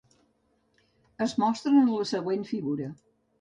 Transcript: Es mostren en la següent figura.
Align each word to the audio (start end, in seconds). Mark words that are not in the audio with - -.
Es 1.25 1.35
mostren 1.43 1.77
en 1.83 1.93
la 1.99 2.09
següent 2.13 2.49
figura. 2.55 2.91